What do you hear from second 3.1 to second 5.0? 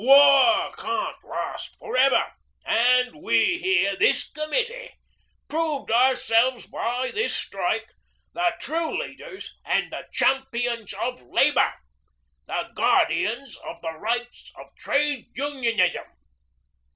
we here, this Committee,